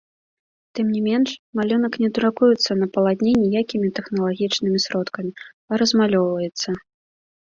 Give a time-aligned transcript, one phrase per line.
[0.77, 1.29] Тым не менш,
[1.59, 5.31] малюнак не друкуецца на палатне ніякімі тэхналагічнымі сродкамі,
[5.69, 6.69] а размалёўваецца.